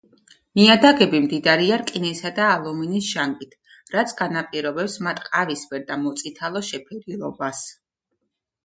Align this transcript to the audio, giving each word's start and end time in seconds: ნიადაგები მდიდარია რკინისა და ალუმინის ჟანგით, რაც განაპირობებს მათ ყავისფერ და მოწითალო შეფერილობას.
ნიადაგები 0.59 1.19
მდიდარია 1.25 1.77
რკინისა 1.81 2.31
და 2.39 2.47
ალუმინის 2.55 3.11
ჟანგით, 3.11 3.53
რაც 3.97 4.17
განაპირობებს 4.23 4.99
მათ 5.09 5.23
ყავისფერ 5.29 5.87
და 5.93 6.03
მოწითალო 6.09 6.69
შეფერილობას. 6.73 7.67